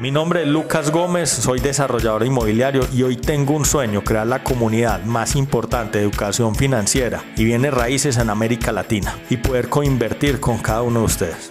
[0.00, 4.44] Mi nombre es Lucas Gómez, soy desarrollador inmobiliario y hoy tengo un sueño, crear la
[4.44, 10.38] comunidad más importante de educación financiera y bienes raíces en América Latina y poder coinvertir
[10.38, 11.48] con cada uno de ustedes.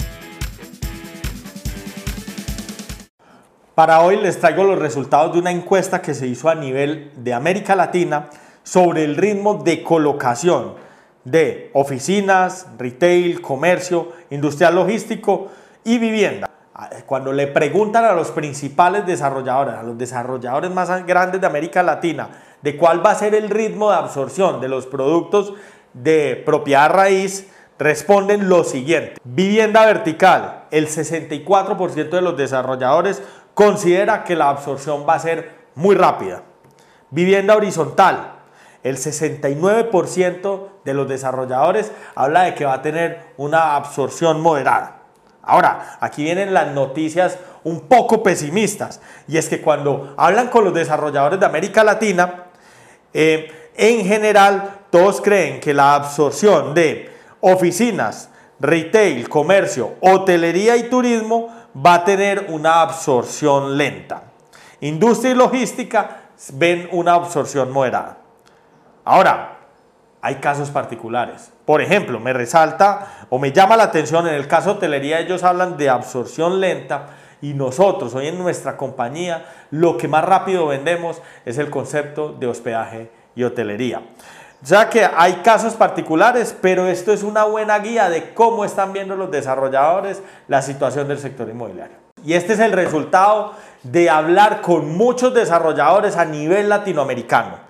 [3.75, 7.33] Para hoy les traigo los resultados de una encuesta que se hizo a nivel de
[7.33, 8.29] América Latina
[8.63, 10.75] sobre el ritmo de colocación
[11.25, 15.51] de oficinas, retail, comercio, industrial logístico
[15.83, 16.47] y vivienda
[17.05, 22.29] cuando le preguntan a los principales desarrolladores, a los desarrolladores más grandes de América Latina,
[22.61, 25.53] de cuál va a ser el ritmo de absorción de los productos
[25.93, 27.47] de propiedad raíz,
[27.79, 29.15] responden lo siguiente.
[29.23, 33.23] Vivienda vertical, el 64% de los desarrolladores
[33.53, 36.43] considera que la absorción va a ser muy rápida.
[37.09, 38.33] Vivienda horizontal,
[38.83, 44.96] el 69% de los desarrolladores habla de que va a tener una absorción moderada.
[45.47, 50.73] Ahora, aquí vienen las noticias un poco pesimistas, y es que cuando hablan con los
[50.73, 52.43] desarrolladores de América Latina,
[53.13, 61.55] eh, en general todos creen que la absorción de oficinas, retail, comercio, hotelería y turismo
[61.73, 64.23] va a tener una absorción lenta.
[64.81, 66.23] Industria y logística
[66.53, 68.17] ven una absorción moderada.
[69.05, 69.56] Ahora,
[70.27, 71.53] hay casos particulares.
[71.65, 75.41] Por ejemplo, me resalta o me llama la atención, en el caso de hotelería ellos
[75.41, 77.11] hablan de absorción lenta
[77.41, 82.45] y nosotros hoy en nuestra compañía lo que más rápido vendemos es el concepto de
[82.45, 84.01] hospedaje y hotelería.
[84.63, 89.15] Ya que hay casos particulares, pero esto es una buena guía de cómo están viendo
[89.15, 91.95] los desarrolladores la situación del sector inmobiliario.
[92.25, 97.66] Y este es el resultado de hablar con muchos desarrolladores a nivel latinoamericano.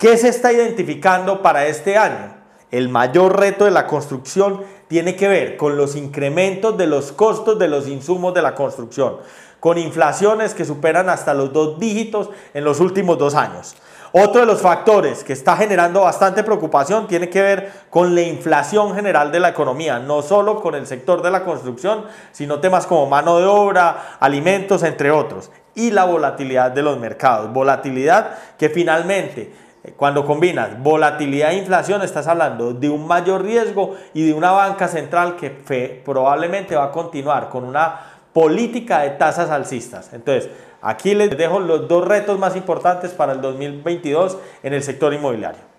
[0.00, 2.34] ¿Qué se está identificando para este año?
[2.70, 7.58] El mayor reto de la construcción tiene que ver con los incrementos de los costos
[7.58, 9.18] de los insumos de la construcción,
[9.60, 13.76] con inflaciones que superan hasta los dos dígitos en los últimos dos años.
[14.12, 18.94] Otro de los factores que está generando bastante preocupación tiene que ver con la inflación
[18.94, 23.04] general de la economía, no solo con el sector de la construcción, sino temas como
[23.04, 27.52] mano de obra, alimentos, entre otros, y la volatilidad de los mercados.
[27.52, 34.26] Volatilidad que finalmente cuando combinas volatilidad e inflación, estás hablando de un mayor riesgo y
[34.26, 38.00] de una banca central que probablemente va a continuar con una
[38.32, 40.12] política de tasas alcistas.
[40.12, 40.50] Entonces,
[40.82, 45.69] aquí les dejo los dos retos más importantes para el 2022 en el sector inmobiliario.